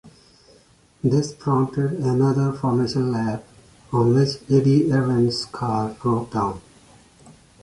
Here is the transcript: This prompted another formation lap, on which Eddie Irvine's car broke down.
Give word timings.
This 1.03 1.31
prompted 1.31 1.91
another 1.99 2.51
formation 2.51 3.11
lap, 3.11 3.43
on 3.93 4.15
which 4.15 4.37
Eddie 4.49 4.91
Irvine's 4.91 5.45
car 5.45 5.89
broke 6.01 6.31
down. 6.33 6.59